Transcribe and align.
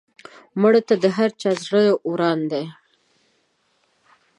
مړه 0.61 0.81
ته 0.87 0.95
د 1.03 1.05
هر 1.17 1.29
چا 1.41 1.51
زړه 1.63 1.83
وران 2.09 2.39
دی 2.51 2.65